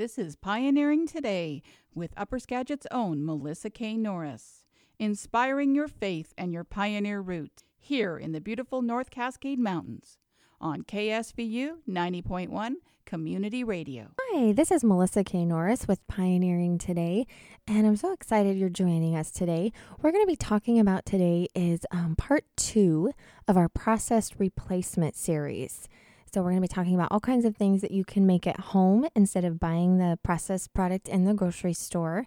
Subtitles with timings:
[0.00, 1.62] This is Pioneering Today
[1.94, 3.98] with Upper Skagit's own Melissa K.
[3.98, 4.64] Norris,
[4.98, 10.16] inspiring your faith and your pioneer route here in the beautiful North Cascade Mountains
[10.58, 14.12] on KSVU 90.1 Community Radio.
[14.18, 15.44] Hi, this is Melissa K.
[15.44, 17.26] Norris with Pioneering Today,
[17.68, 19.70] and I'm so excited you're joining us today.
[20.00, 23.12] We're going to be talking about today is um, part two
[23.46, 25.90] of our processed replacement series.
[26.32, 28.46] So, we're going to be talking about all kinds of things that you can make
[28.46, 32.24] at home instead of buying the processed product in the grocery store.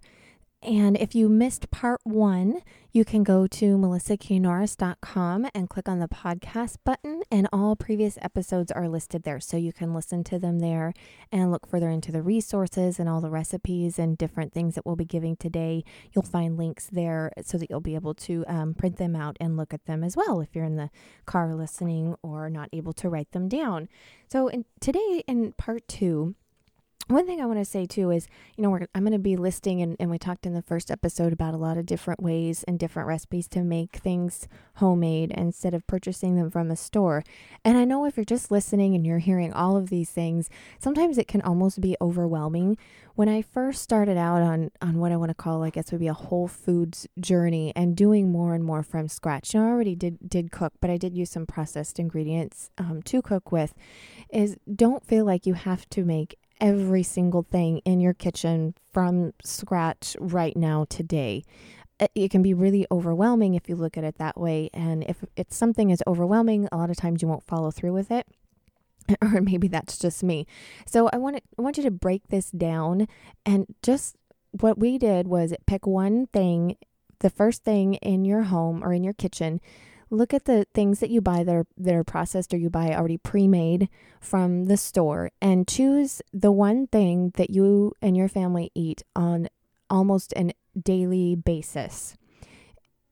[0.64, 2.62] And if you missed part one,
[2.94, 8.72] you can go to melissaknorris.com and click on the podcast button, and all previous episodes
[8.72, 9.42] are listed there.
[9.42, 10.94] So you can listen to them there
[11.34, 14.96] and look further into the resources and all the recipes and different things that we'll
[14.96, 15.84] be giving today.
[16.14, 19.58] You'll find links there so that you'll be able to um, print them out and
[19.58, 20.92] look at them as well if you're in the
[21.26, 23.90] car listening or not able to write them down.
[24.30, 26.36] So in, today, in part two,
[27.08, 29.82] one thing I want to say too is, you know, I'm going to be listing,
[29.82, 32.80] and, and we talked in the first episode about a lot of different ways and
[32.80, 37.24] different recipes to make things homemade instead of purchasing them from a store.
[37.66, 41.18] And I know if you're just listening and you're hearing all of these things, sometimes
[41.18, 42.78] it can almost be overwhelming.
[43.16, 46.00] When I first started out on, on what I want to call, I guess, would
[46.00, 49.70] be a whole foods journey and doing more and more from scratch, you know, I
[49.70, 53.74] already did, did cook, but I did use some processed ingredients um, to cook with,
[54.32, 59.34] is don't feel like you have to make every single thing in your kitchen from
[59.44, 61.44] scratch right now today.
[62.00, 64.70] Uh, it can be really overwhelming if you look at it that way.
[64.74, 68.12] And if it's something is overwhelming, a lot of times you won't follow through with
[68.12, 68.28] it.
[69.22, 70.48] Or maybe that's just me.
[70.86, 73.10] So I want to, I want you to break this down
[73.46, 74.16] and just
[74.52, 76.78] what we did was pick one thing,
[77.20, 79.60] the first thing in your home or in your kitchen
[80.14, 82.94] look at the things that you buy that are that are processed or you buy
[82.94, 83.90] already pre-made
[84.22, 89.48] from the store and choose the one thing that you and your family eat on
[89.90, 92.16] almost an daily basis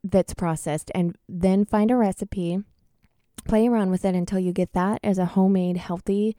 [0.03, 2.59] that's processed and then find a recipe
[3.45, 6.35] play around with it until you get that as a homemade healthy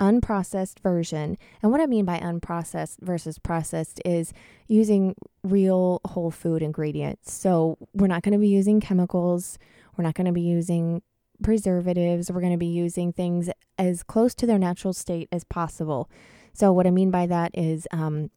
[0.00, 1.36] unprocessed version.
[1.62, 4.32] And what I mean by unprocessed versus processed is
[4.66, 7.32] using real whole food ingredients.
[7.32, 9.58] So we're not going to be using chemicals.
[10.00, 11.02] We're not going to be using
[11.42, 12.32] preservatives.
[12.32, 16.08] We're going to be using things as close to their natural state as possible.
[16.54, 18.30] So, what I mean by that is um,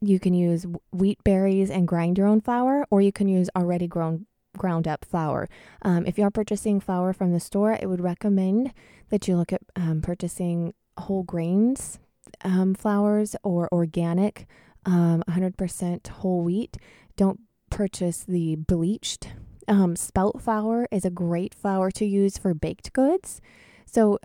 [0.00, 3.88] you can use wheat berries and grind your own flour, or you can use already
[3.88, 5.48] grown ground up flour.
[5.82, 8.72] Um, if you're purchasing flour from the store, I would recommend
[9.08, 11.98] that you look at um, purchasing whole grains
[12.44, 14.46] um, flours or organic,
[14.86, 16.76] 100% um, whole wheat.
[17.16, 19.30] Don't purchase the bleached
[19.68, 23.40] um, spelt flour is a great flour to use for baked goods.
[23.86, 24.18] So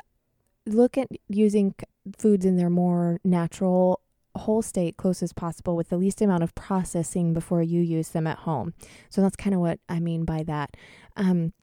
[0.66, 1.76] look at using
[2.18, 4.02] foods in their more natural
[4.36, 8.26] whole state close as possible with the least amount of processing before you use them
[8.26, 8.74] at home.
[9.10, 10.76] So that's kind of what I mean by that.
[11.16, 11.54] Um,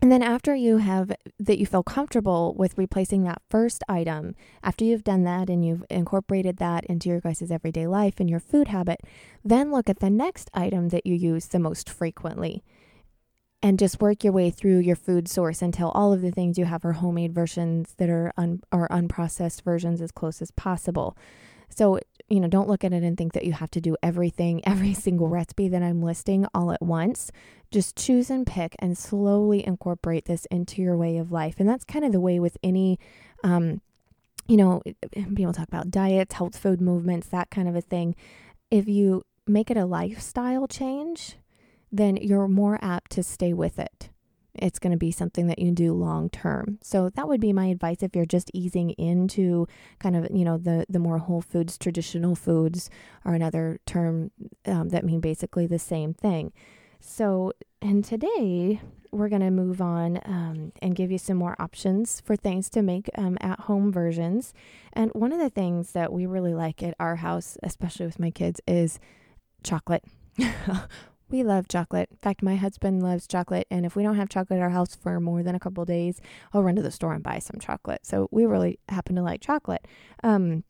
[0.00, 1.10] and then after you have
[1.40, 5.84] that you feel comfortable with replacing that first item, after you've done that and you've
[5.90, 9.00] incorporated that into your guys' everyday life and your food habit,
[9.44, 12.62] then look at the next item that you use the most frequently
[13.62, 16.64] and just work your way through your food source until all of the things you
[16.64, 21.16] have are homemade versions that are un- unprocessed versions as close as possible.
[21.68, 21.98] So,
[22.28, 24.94] you know, don't look at it and think that you have to do everything, every
[24.94, 27.32] single recipe that I'm listing all at once.
[27.70, 31.56] Just choose and pick and slowly incorporate this into your way of life.
[31.58, 32.98] And that's kind of the way with any
[33.44, 33.80] um
[34.46, 34.82] you know,
[35.12, 38.16] people talk about diets, health food movements, that kind of a thing.
[38.70, 41.36] If you make it a lifestyle change,
[41.90, 44.10] then you're more apt to stay with it.
[44.54, 46.78] It's going to be something that you do long term.
[46.82, 49.66] So that would be my advice if you're just easing into
[50.00, 52.90] kind of, you know, the, the more whole foods, traditional foods
[53.24, 54.32] are another term
[54.66, 56.52] um, that mean basically the same thing.
[57.00, 58.80] So, and today
[59.12, 62.82] we're going to move on um, and give you some more options for things to
[62.82, 64.52] make um, at home versions.
[64.92, 68.30] And one of the things that we really like at our house, especially with my
[68.30, 68.98] kids, is
[69.62, 70.04] chocolate.
[71.30, 72.08] We love chocolate.
[72.10, 74.94] In fact, my husband loves chocolate, and if we don't have chocolate at our house
[74.94, 76.20] for more than a couple days,
[76.52, 78.06] I'll run to the store and buy some chocolate.
[78.06, 79.86] So we really happen to like chocolate.
[80.22, 80.64] Um,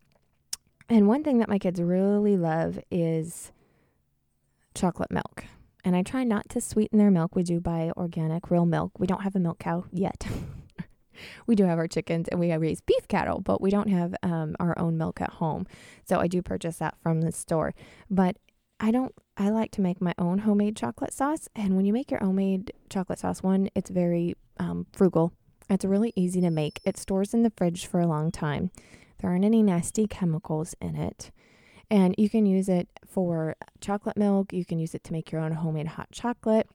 [0.89, 3.53] and one thing that my kids really love is
[4.75, 5.45] chocolate milk.
[5.85, 7.37] And I try not to sweeten their milk.
[7.37, 8.99] We do buy organic, real milk.
[8.99, 10.27] We don't have a milk cow yet.
[11.47, 14.57] we do have our chickens and we raise beef cattle, but we don't have um,
[14.59, 15.67] our own milk at home.
[16.05, 17.75] So I do purchase that from the store.
[18.11, 18.37] But
[18.81, 21.49] I don't I like to make my own homemade chocolate sauce.
[21.55, 25.33] And when you make your homemade chocolate sauce, one, it's very um, frugal.
[25.71, 26.81] It's really easy to make.
[26.85, 28.73] It stores in the fridge for a long time.
[29.21, 31.31] There aren't any nasty chemicals in it.
[31.89, 34.53] And you can use it for chocolate milk.
[34.53, 36.69] You can use it to make your own homemade hot chocolate.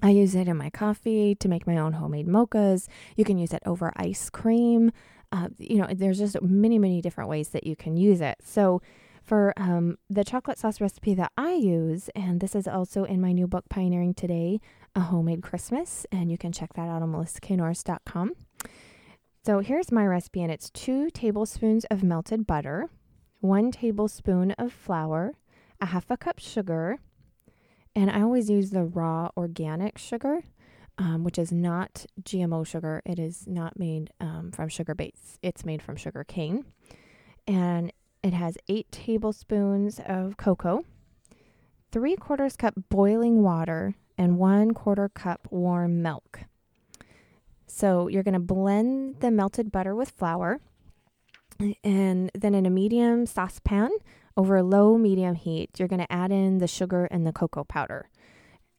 [0.00, 2.86] I use it in my coffee to make my own homemade mochas.
[3.16, 4.92] You can use it over ice cream.
[5.32, 8.38] Uh, you know, there's just many, many different ways that you can use it.
[8.42, 8.80] So,
[9.22, 13.32] for um, the chocolate sauce recipe that I use, and this is also in my
[13.32, 14.60] new book, Pioneering Today,
[14.94, 18.32] A Homemade Christmas, and you can check that out on melissaknorris.com.
[19.44, 22.88] So here's my recipe, and it's two tablespoons of melted butter,
[23.40, 25.34] one tablespoon of flour,
[25.80, 26.98] a half a cup sugar,
[27.94, 30.42] and I always use the raw organic sugar,
[30.98, 33.02] um, which is not GMO sugar.
[33.04, 36.64] It is not made um, from sugar beets, it's made from sugar cane.
[37.46, 40.84] And it has eight tablespoons of cocoa,
[41.90, 46.40] three quarters cup boiling water, and one quarter cup warm milk.
[47.66, 50.60] So you're going to blend the melted butter with flour.
[51.84, 53.90] And then in a medium saucepan
[54.36, 57.64] over a low medium heat, you're going to add in the sugar and the cocoa
[57.64, 58.10] powder.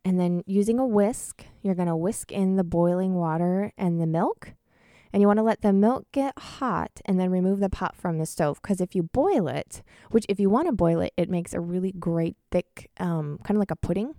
[0.04, 4.08] And then using a whisk, you're going to whisk in the boiling water and the
[4.08, 4.54] milk.
[5.14, 8.18] And you want to let the milk get hot and then remove the pot from
[8.18, 8.62] the stove.
[8.62, 11.60] Because if you boil it, which if you want to boil it, it makes a
[11.60, 14.16] really great thick, um, kind of like a pudding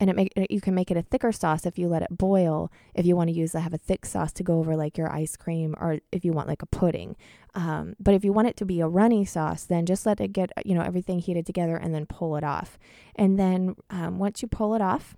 [0.00, 2.72] and it make you can make it a thicker sauce if you let it boil.
[2.94, 5.36] If you want to use have a thick sauce to go over like your ice
[5.36, 7.16] cream, or if you want like a pudding.
[7.54, 10.32] Um, but if you want it to be a runny sauce, then just let it
[10.32, 12.78] get you know everything heated together and then pull it off.
[13.14, 15.14] And then um, once you pull it off,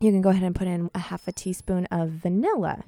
[0.00, 2.84] you can go ahead and put in a half a teaspoon of vanilla.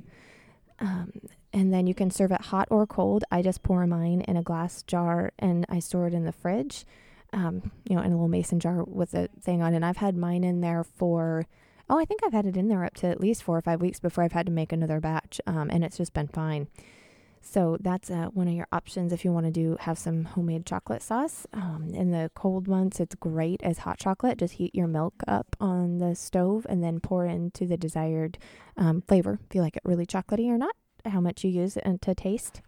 [0.80, 1.12] Um,
[1.52, 3.24] and then you can serve it hot or cold.
[3.30, 6.86] I just pour mine in a glass jar and I store it in the fridge
[7.32, 9.74] um, you know, in a little mason jar with a thing on.
[9.74, 11.46] And I've had mine in there for,
[11.88, 13.80] oh, I think I've had it in there up to at least four or five
[13.80, 15.40] weeks before I've had to make another batch.
[15.46, 16.69] Um, and it's just been fine.
[17.44, 20.65] So that's uh, one of your options if you want to do have some homemade
[20.65, 21.44] chocolate sauce.
[21.53, 24.39] Um, in the cold months, it's great as hot chocolate.
[24.39, 28.39] Just heat your milk up on the stove and then pour into the desired
[28.77, 29.41] um, flavor.
[29.49, 32.62] If you like it really chocolatey or not, how much you use it to taste.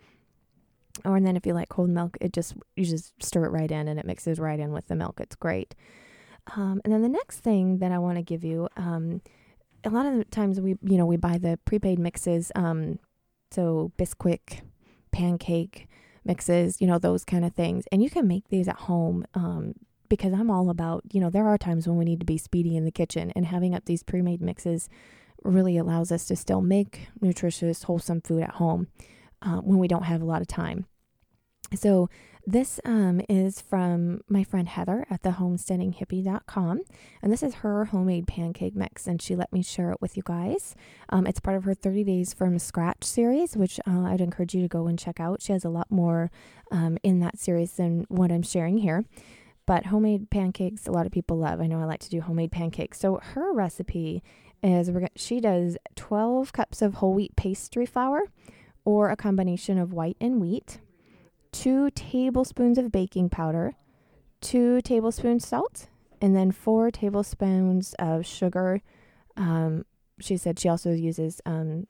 [1.04, 3.70] Or and then if you like cold milk, it just you just stir it right
[3.70, 5.20] in and it mixes right in with the milk.
[5.20, 5.74] It's great.
[6.56, 9.22] Um, and then the next thing that I want to give you, um,
[9.84, 12.98] a lot of the times we you know we buy the prepaid mixes, um,
[13.54, 14.60] so Bisquick,
[15.12, 15.88] pancake
[16.24, 19.24] mixes, you know those kind of things, and you can make these at home.
[19.34, 19.74] Um,
[20.10, 22.76] because I'm all about, you know, there are times when we need to be speedy
[22.76, 24.88] in the kitchen, and having up these pre-made mixes
[25.42, 28.88] really allows us to still make nutritious, wholesome food at home
[29.42, 30.86] uh, when we don't have a lot of time.
[31.74, 32.08] So,
[32.46, 36.82] this um, is from my friend Heather at the homesteadinghippy.com.
[37.22, 40.22] And this is her homemade pancake mix, and she let me share it with you
[40.24, 40.74] guys.
[41.08, 44.62] Um, it's part of her 30 Days from Scratch series, which uh, I'd encourage you
[44.62, 45.42] to go and check out.
[45.42, 46.30] She has a lot more
[46.70, 49.04] um, in that series than what I'm sharing here.
[49.66, 51.60] But homemade pancakes, a lot of people love.
[51.60, 53.00] I know I like to do homemade pancakes.
[53.00, 54.22] So, her recipe
[54.62, 58.24] is she does 12 cups of whole wheat pastry flour
[58.84, 60.78] or a combination of white and wheat,
[61.54, 63.74] two tablespoons of baking powder,
[64.40, 65.86] two tablespoons salt,
[66.20, 68.82] and then four tablespoons of sugar.
[69.36, 69.84] Um,
[70.18, 71.86] she said she also uses um,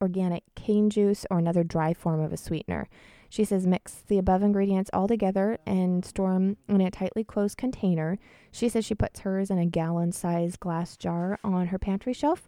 [0.00, 2.88] organic cane juice or another dry form of a sweetener.
[3.28, 7.58] She says mix the above ingredients all together and store them in a tightly closed
[7.58, 8.20] container.
[8.52, 12.46] She says she puts hers in a gallon sized glass jar on her pantry shelf,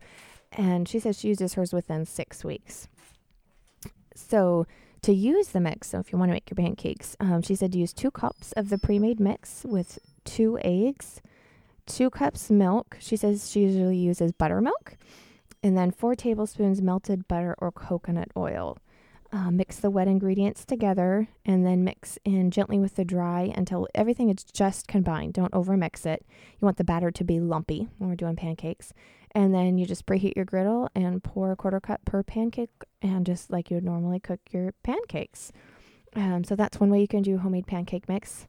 [0.52, 2.86] and she says she uses hers within six weeks.
[4.14, 4.66] So
[5.02, 7.72] to use the mix, so if you want to make your pancakes, um, she said
[7.72, 11.20] to use two cups of the pre-made mix with two eggs,
[11.86, 12.96] two cups milk.
[13.00, 14.96] She says she usually uses buttermilk,
[15.62, 18.78] and then four tablespoons melted butter or coconut oil.
[19.30, 23.86] Uh, mix the wet ingredients together and then mix in gently with the dry until
[23.94, 25.34] everything is just combined.
[25.34, 26.24] Don't overmix it.
[26.58, 28.94] You want the batter to be lumpy when we're doing pancakes.
[29.32, 32.70] And then you just preheat your griddle and pour a quarter cup per pancake
[33.02, 35.52] and just like you would normally cook your pancakes.
[36.14, 38.46] Um, so that's one way you can do homemade pancake mix.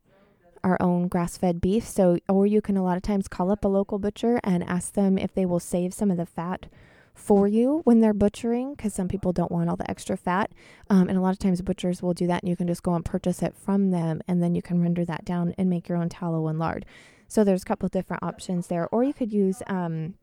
[0.63, 1.87] our own grass-fed beef.
[1.87, 4.95] So, or you can a lot of times call up a local butcher and ask
[4.95, 6.67] them if they will save some of the fat
[7.15, 10.51] for you when they're butchering because some people don't want all the extra fat.
[10.91, 12.95] Um, and a lot of times butchers will do that and you can just go
[12.95, 15.99] and purchase it from them and then you can render that down and make your
[15.99, 16.85] own tallow and lard.
[17.35, 18.89] So there's a couple different options there.
[18.93, 20.15] Or you could use um,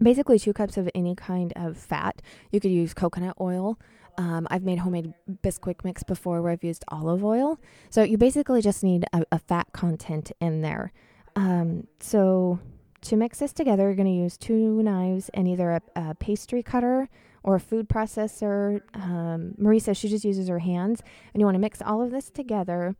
[0.00, 2.22] basically two cups of any kind of fat.
[2.52, 3.80] You could use coconut oil.
[4.16, 5.12] Um, I've made homemade
[5.42, 7.58] Bisquick mix before where I've used olive oil.
[7.90, 10.92] So you basically just need a, a fat content in there.
[11.34, 12.60] Um, so
[13.00, 16.62] to mix this together, you're going to use two knives and either a, a pastry
[16.62, 17.08] cutter
[17.42, 18.82] or a food processor.
[18.94, 19.56] Um,
[19.94, 21.02] she just uses her hands,
[21.34, 22.94] and you want to mix all of this together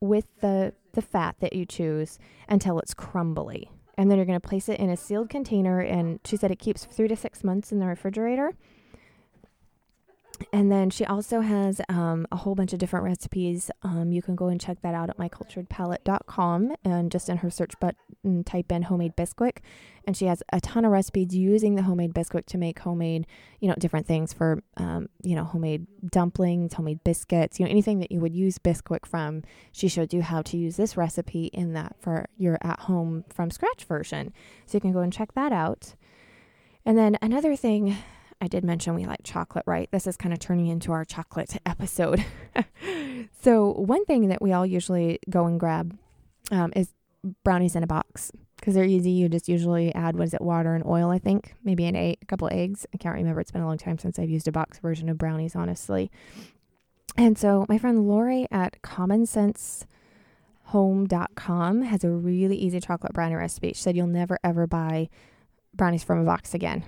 [0.00, 3.70] with the the fat that you choose until it's crumbly.
[3.96, 6.58] And then you're going to place it in a sealed container, and she said it
[6.58, 8.54] keeps three to six months in the refrigerator.
[10.52, 13.70] And then she also has um, a whole bunch of different recipes.
[13.82, 17.78] Um, you can go and check that out at myculturedpalate.com and just in her search
[17.78, 19.58] button type in homemade Bisquick.
[20.06, 23.26] And she has a ton of recipes using the homemade Bisquick to make homemade,
[23.60, 28.00] you know, different things for, um, you know, homemade dumplings, homemade biscuits, you know, anything
[28.00, 29.42] that you would use Bisquick from.
[29.72, 33.50] She showed you how to use this recipe in that for your at home from
[33.50, 34.32] scratch version.
[34.66, 35.94] So you can go and check that out.
[36.84, 37.96] And then another thing
[38.40, 39.88] I did mention we like chocolate, right?
[39.90, 42.24] This is kind of turning into our chocolate episode.
[43.42, 45.96] so, one thing that we all usually go and grab
[46.50, 46.88] um, is
[47.44, 49.10] brownies in a box because they're easy.
[49.10, 52.16] You just usually add, what is it, water and oil, I think, maybe an a
[52.28, 52.86] couple eggs.
[52.94, 53.40] I can't remember.
[53.40, 56.10] It's been a long time since I've used a box version of brownies, honestly.
[57.16, 59.86] And so, my friend Lori at Common Sense
[60.70, 63.72] home.com has a really easy chocolate brownie recipe.
[63.72, 65.08] She said you'll never ever buy
[65.74, 66.84] brownies from a box again.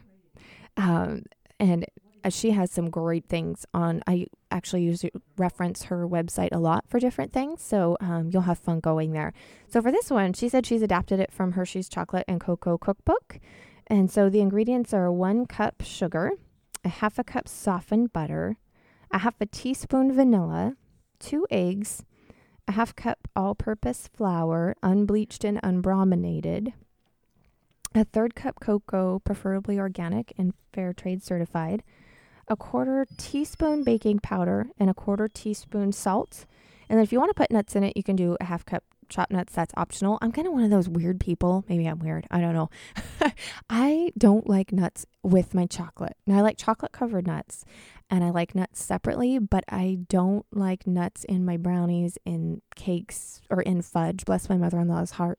[0.76, 1.24] Um,
[1.62, 1.86] and
[2.28, 4.02] she has some great things on.
[4.06, 5.04] I actually use
[5.38, 9.32] reference her website a lot for different things, so um, you'll have fun going there.
[9.68, 13.38] So for this one, she said she's adapted it from Hershey's Chocolate and Cocoa Cookbook,
[13.86, 16.32] and so the ingredients are one cup sugar,
[16.84, 18.56] a half a cup softened butter,
[19.12, 20.76] a half a teaspoon vanilla,
[21.20, 22.04] two eggs,
[22.66, 26.72] a half cup all-purpose flour, unbleached and unbrominated,
[27.94, 31.82] a third cup cocoa, preferably organic and fair trade certified,
[32.48, 36.46] a quarter teaspoon baking powder, and a quarter teaspoon salt.
[36.88, 38.64] And then if you want to put nuts in it, you can do a half
[38.64, 39.54] cup chopped nuts.
[39.54, 40.18] That's optional.
[40.22, 41.64] I'm kind of one of those weird people.
[41.68, 42.26] Maybe I'm weird.
[42.30, 42.70] I don't know.
[43.70, 46.16] I don't like nuts with my chocolate.
[46.26, 47.64] Now, I like chocolate covered nuts
[48.10, 53.42] and I like nuts separately, but I don't like nuts in my brownies, in cakes,
[53.50, 54.24] or in fudge.
[54.24, 55.38] Bless my mother in law's heart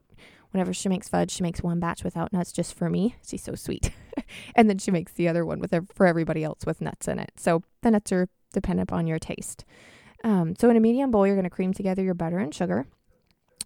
[0.53, 3.15] whenever she makes fudge, she makes one batch without nuts just for me.
[3.25, 3.91] She's so sweet.
[4.55, 7.31] and then she makes the other one with for everybody else with nuts in it.
[7.35, 9.65] So the nuts are dependent upon your taste.
[10.23, 12.85] Um, so in a medium bowl, you're going to cream together your butter and sugar.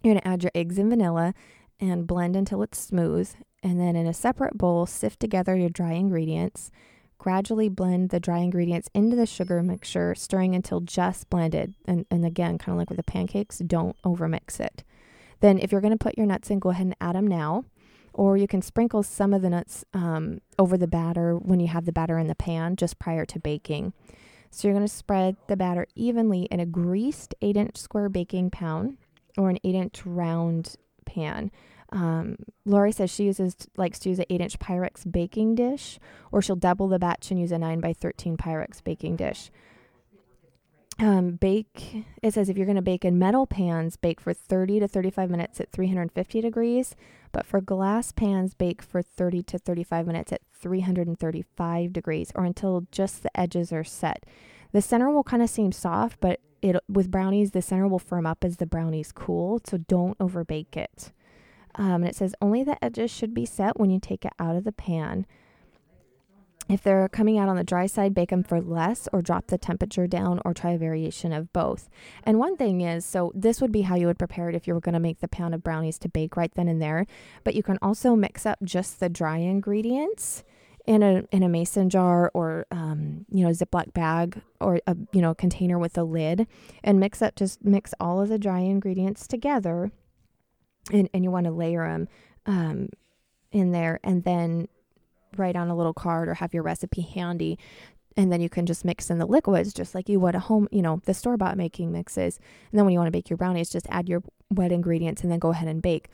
[0.02, 1.34] You're going to add your eggs and vanilla
[1.80, 3.30] and blend until it's smooth.
[3.62, 6.72] And then in a separate bowl, sift together your dry ingredients.
[7.20, 11.74] Gradually blend the dry ingredients into the sugar mixture, stirring until just blended.
[11.86, 14.84] And, and again, kind of like with the pancakes, don't overmix it.
[15.40, 17.66] Then, if you're going to put your nuts in, go ahead and add them now.
[18.14, 21.86] Or you can sprinkle some of the nuts um, over the batter when you have
[21.86, 23.94] the batter in the pan just prior to baking.
[24.50, 28.52] So, you're going to spread the batter evenly in a greased 8 inch square baking
[28.52, 28.98] pan
[29.38, 30.76] or an 8 inch round
[31.06, 31.52] pan.
[31.90, 36.00] Um, Lori says she uses likes to use an 8 inch Pyrex baking dish,
[36.32, 39.52] or she'll double the batch and use a 9 by 13 Pyrex baking dish
[41.00, 44.80] um, bake it says if you're going to bake in metal pans bake for 30
[44.80, 46.96] to 35 minutes at 350 degrees
[47.32, 52.88] but for glass pans bake for 30 to 35 minutes at 335 degrees or until
[52.92, 54.26] just the edges are set.
[54.72, 58.26] The center will kind of seem soft but it with brownies the center will firm
[58.26, 61.12] up as the brownies cool so don't over bake it.
[61.76, 64.56] Um, and it says only the edges should be set when you take it out
[64.56, 65.28] of the pan
[66.70, 69.58] if they're coming out on the dry side, bake them for less or drop the
[69.58, 71.90] temperature down or try a variation of both.
[72.24, 74.74] And one thing is so this would be how you would prepare it if you
[74.74, 77.06] were going to make the pound of brownies to bake right then and there.
[77.44, 80.44] But you can also mix up just the dry ingredients
[80.86, 85.22] in a in a mason jar or um, you know Ziploc bag or a you
[85.22, 86.48] know container with a lid
[86.84, 89.92] and mix up just mix all of the dry ingredients together
[90.92, 92.08] and, and you want to layer them
[92.46, 92.90] um,
[93.52, 94.70] in there and then
[95.40, 97.58] write on a little card or have your recipe handy
[98.18, 100.68] and then you can just mix in the liquids just like you would a home,
[100.72, 102.40] you know, the store bought making mixes.
[102.72, 105.32] And then when you want to bake your brownies, just add your wet ingredients and
[105.32, 106.10] then go ahead and bake.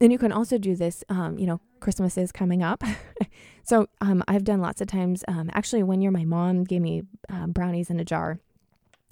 [0.00, 2.82] And you can also do this, um, you know, Christmas is coming up.
[3.62, 5.22] so um, I've done lots of times.
[5.28, 8.40] Um, actually, one year my mom gave me uh, brownies in a jar.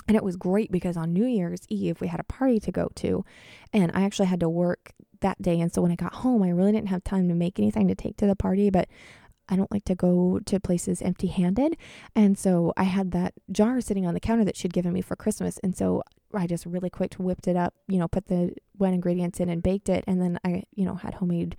[0.08, 2.90] And it was great because on New Year's Eve, we had a party to go
[2.96, 3.24] to.
[3.72, 5.60] And I actually had to work that day.
[5.60, 7.94] And so when I got home, I really didn't have time to make anything to
[7.94, 8.70] take to the party.
[8.70, 8.88] But
[9.48, 11.76] I don't like to go to places empty handed.
[12.14, 15.16] And so I had that jar sitting on the counter that she'd given me for
[15.16, 15.58] Christmas.
[15.62, 16.02] And so
[16.34, 19.62] I just really quick whipped it up, you know, put the wet ingredients in and
[19.62, 20.04] baked it.
[20.06, 21.56] And then I, you know, had homemade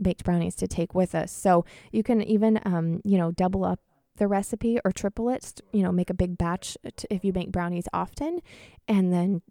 [0.00, 1.32] baked brownies to take with us.
[1.32, 3.80] So you can even, um, you know, double up
[4.16, 6.76] the recipe or triple it, you know, make a big batch
[7.08, 8.40] if you make brownies often
[8.88, 9.42] and then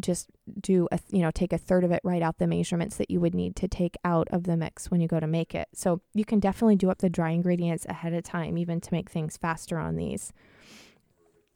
[0.00, 0.28] just
[0.60, 3.20] do a you know take a third of it right out the measurements that you
[3.20, 6.00] would need to take out of the mix when you go to make it so
[6.14, 9.36] you can definitely do up the dry ingredients ahead of time even to make things
[9.36, 10.32] faster on these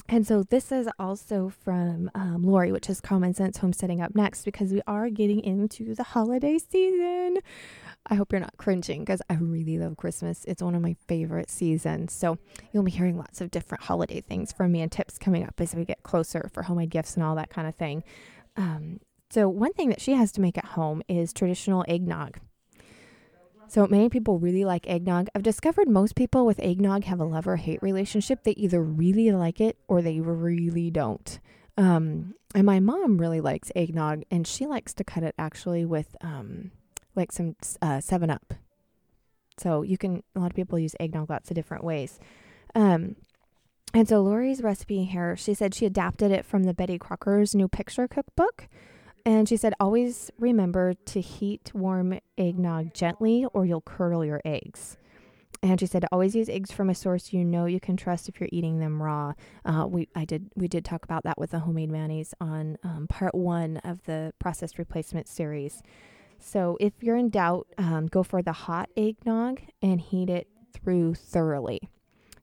[0.09, 4.45] and so this is also from um, Lori, which is Common Sense Homesteading up next
[4.45, 7.39] because we are getting into the holiday season.
[8.07, 10.45] I hope you're not cringing because I really love Christmas.
[10.47, 12.13] It's one of my favorite seasons.
[12.13, 12.37] So
[12.73, 15.75] you'll be hearing lots of different holiday things from me and tips coming up as
[15.75, 18.03] we get closer for homemade gifts and all that kind of thing.
[18.57, 22.39] Um, so, one thing that she has to make at home is traditional eggnog.
[23.67, 25.29] So, many people really like eggnog.
[25.35, 28.43] I've discovered most people with eggnog have a love or hate relationship.
[28.43, 31.41] They either really like it or they really don't.
[31.79, 36.15] Um, and my mom really likes eggnog, and she likes to cut it actually with
[36.21, 36.73] um,
[37.17, 38.53] like some uh, 7 Up.
[39.57, 42.21] So, you can, a lot of people use eggnog lots of different ways.
[42.75, 43.17] Um,
[43.95, 47.69] and so Lori's recipe here, she said she adapted it from the Betty Crocker's new
[47.69, 48.69] picture cookbook.
[49.25, 54.97] And she said, always remember to heat warm eggnog gently or you'll curdle your eggs.
[55.63, 58.41] And she said, always use eggs from a source you know you can trust if
[58.41, 59.35] you're eating them raw.
[59.65, 63.07] Uh, we I did we did talk about that with the homemade mayonnaise on um,
[63.09, 65.81] part one of the processed replacement series.
[66.41, 71.15] So if you're in doubt, um, go for the hot eggnog and heat it through
[71.15, 71.89] thoroughly.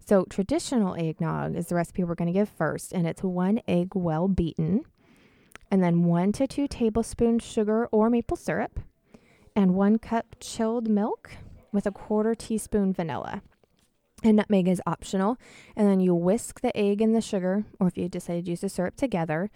[0.09, 3.89] So, traditional eggnog is the recipe we're going to give first, and it's one egg
[3.93, 4.81] well beaten,
[5.69, 8.79] and then one to two tablespoons sugar or maple syrup,
[9.55, 11.33] and one cup chilled milk
[11.71, 13.43] with a quarter teaspoon vanilla.
[14.23, 15.37] And nutmeg is optional.
[15.75, 18.61] And then you whisk the egg and the sugar, or if you decide to use
[18.61, 19.51] the syrup together,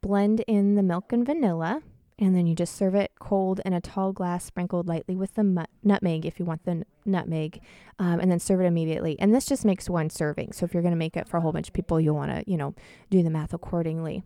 [0.00, 1.82] blend in the milk and vanilla,
[2.20, 5.66] and then you just serve it cold in a tall glass sprinkled lightly with the
[5.82, 7.60] nutmeg if you want the n- nutmeg
[7.98, 10.82] um, and then serve it immediately and this just makes one serving so if you're
[10.82, 12.74] going to make it for a whole bunch of people you'll want to you know
[13.10, 14.22] do the math accordingly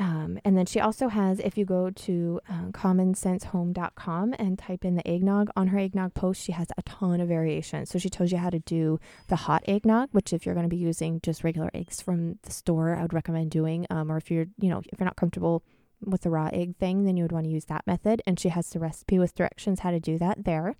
[0.00, 4.94] um, and then she also has, if you go to uh, commonsensehome.com and type in
[4.94, 7.90] the eggnog on her eggnog post, she has a ton of variations.
[7.90, 8.98] So she tells you how to do
[9.28, 12.50] the hot eggnog, which if you're going to be using just regular eggs from the
[12.50, 13.86] store, I would recommend doing.
[13.90, 15.62] Um, or if you're, you know, if you're not comfortable
[16.04, 18.22] with the raw egg thing, then you would want to use that method.
[18.26, 20.76] And she has the recipe with directions how to do that there.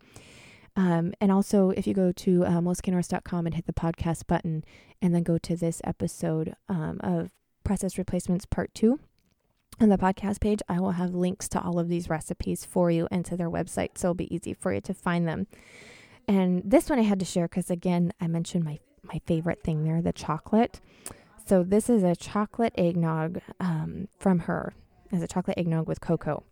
[0.76, 4.64] Um, and also, if you go to uh, and hit the podcast button
[5.02, 7.30] and then go to this episode um, of
[7.64, 8.98] Process Replacements Part 2
[9.80, 13.08] on the podcast page, I will have links to all of these recipes for you
[13.10, 13.98] and to their website.
[13.98, 15.46] So it'll be easy for you to find them.
[16.28, 19.84] And this one I had to share because, again, I mentioned my, my favorite thing
[19.84, 20.80] there the chocolate.
[21.44, 24.72] So this is a chocolate eggnog um, from her
[25.12, 26.44] as a chocolate eggnog with cocoa.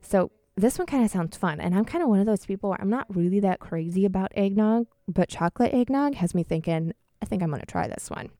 [0.00, 1.60] So this one kind of sounds fun.
[1.60, 4.32] And I'm kind of one of those people where I'm not really that crazy about
[4.36, 8.30] eggnog, but chocolate eggnog has me thinking, I think I'm going to try this one.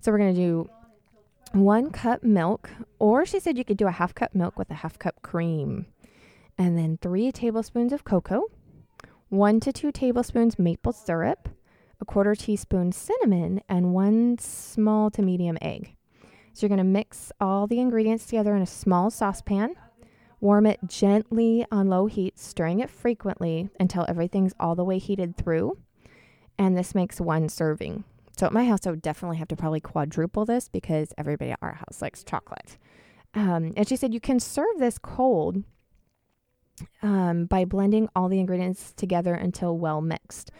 [0.00, 0.70] So we're going to do
[1.52, 4.74] one cup milk, or she said you could do a half cup milk with a
[4.74, 5.86] half cup cream,
[6.56, 8.44] and then three tablespoons of cocoa,
[9.28, 11.48] one to two tablespoons maple syrup,
[12.00, 15.96] a quarter teaspoon cinnamon, and one small to medium egg.
[16.52, 19.74] So you're going to mix all the ingredients together in a small saucepan.
[20.40, 25.36] Warm it gently on low heat, stirring it frequently until everything's all the way heated
[25.36, 25.78] through.
[26.58, 28.04] And this makes one serving.
[28.36, 31.58] So at my house, I would definitely have to probably quadruple this because everybody at
[31.60, 32.78] our house likes chocolate.
[33.34, 35.62] Um, and she said you can serve this cold
[37.02, 40.50] um, by blending all the ingredients together until well mixed.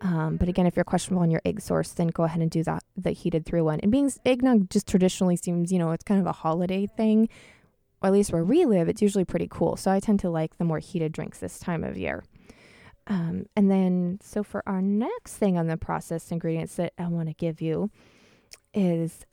[0.00, 2.62] Um, but again, if you're questionable on your egg source, then go ahead and do
[2.64, 3.80] that the heated through one.
[3.80, 7.28] And being eggnog just traditionally seems, you know, it's kind of a holiday thing.
[8.02, 9.76] Or at least where we live, it's usually pretty cool.
[9.76, 12.24] So I tend to like the more heated drinks this time of year.
[13.06, 17.28] Um, and then, so for our next thing on the processed ingredients that I want
[17.28, 17.90] to give you
[18.74, 19.24] is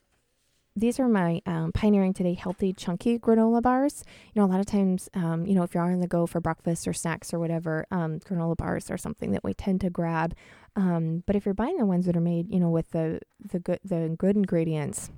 [0.75, 4.03] these are my um, Pioneering Today healthy chunky granola bars.
[4.33, 6.41] You know, a lot of times, um, you know, if you're on the go for
[6.41, 10.35] breakfast or snacks or whatever, um, granola bars are something that we tend to grab.
[10.75, 13.59] Um, but if you're buying the ones that are made, you know, with the the
[13.59, 15.11] good the good ingredients,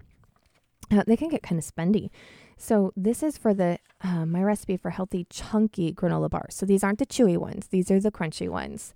[0.92, 2.10] uh, they can get kind of spendy.
[2.58, 6.56] So this is for the uh, my recipe for healthy chunky granola bars.
[6.56, 8.94] So these aren't the chewy ones; these are the crunchy ones.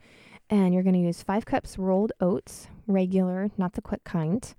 [0.49, 4.51] And you're going to use five cups rolled oats, regular, not the quick kind,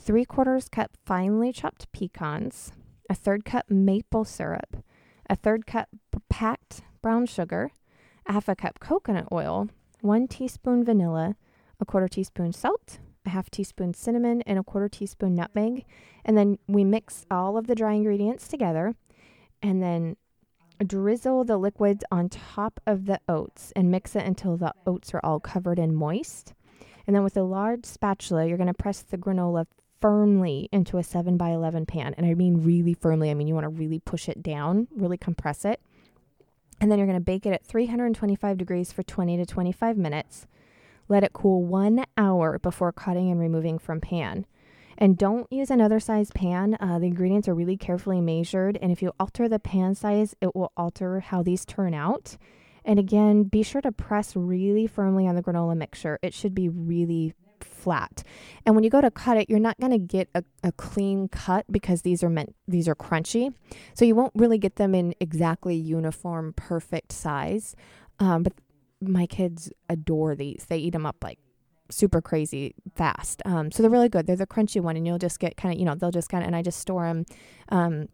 [0.00, 2.72] three quarters cup finely chopped pecans,
[3.10, 4.82] a third cup maple syrup,
[5.28, 5.88] a third cup
[6.28, 7.70] packed brown sugar,
[8.26, 9.68] a half a cup coconut oil,
[10.00, 11.36] one teaspoon vanilla,
[11.78, 15.84] a quarter teaspoon salt, a half teaspoon cinnamon, and a quarter teaspoon nutmeg.
[16.24, 18.94] And then we mix all of the dry ingredients together
[19.62, 20.16] and then
[20.84, 25.20] drizzle the liquids on top of the oats and mix it until the oats are
[25.22, 26.54] all covered and moist.
[27.06, 29.66] And then with a large spatula, you're going to press the granola
[30.00, 32.14] firmly into a 7 by 11 pan.
[32.16, 33.30] And I mean really firmly.
[33.30, 35.80] I mean, you want to really push it down, really compress it.
[36.80, 40.46] And then you're going to bake it at 325 degrees for 20 to 25 minutes.
[41.08, 44.46] Let it cool one hour before cutting and removing from pan.
[44.96, 46.76] And don't use another size pan.
[46.78, 48.78] Uh, the ingredients are really carefully measured.
[48.80, 52.36] And if you alter the pan size, it will alter how these turn out.
[52.84, 56.18] And again, be sure to press really firmly on the granola mixture.
[56.22, 57.34] It should be really
[57.80, 58.22] flat.
[58.64, 61.28] And when you go to cut it, you're not going to get a, a clean
[61.28, 63.52] cut because these are meant these are crunchy.
[63.94, 67.74] So you won't really get them in exactly uniform perfect size.
[68.18, 68.52] Um, but
[69.00, 70.66] my kids adore these.
[70.68, 71.38] They eat them up like
[71.90, 73.42] super crazy fast.
[73.44, 74.26] Um, so they're really good.
[74.26, 76.42] They're the crunchy one, and you'll just get kind of, you know, they'll just kind
[76.44, 77.24] of, and I just store them.
[77.70, 78.08] Um,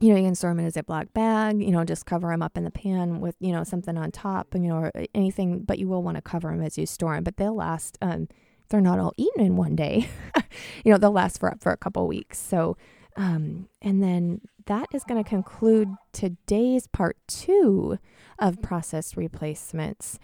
[0.00, 2.42] you know, you can store them in a Ziploc bag, you know, just cover them
[2.42, 5.78] up in the pan with, you know, something on top, you know, or anything, but
[5.78, 8.26] you will want to cover them as you store them, but they'll last, um,
[8.72, 10.08] they're not all eaten in one day.
[10.84, 12.38] you know, they'll last for, for a couple weeks.
[12.38, 12.76] So,
[13.16, 17.98] um, and then that is going to conclude today's part two
[18.38, 20.18] of process replacements.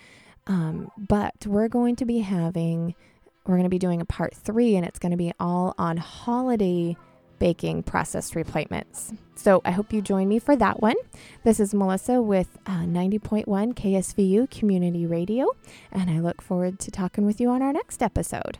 [0.46, 2.94] Um, but we're going to be having,
[3.46, 5.98] we're going to be doing a part three, and it's going to be all on
[5.98, 6.96] holiday
[7.38, 9.12] baking processed replacements.
[9.34, 10.96] So I hope you join me for that one.
[11.44, 15.46] This is Melissa with uh, 90.1 KSVU Community Radio,
[15.92, 18.58] and I look forward to talking with you on our next episode.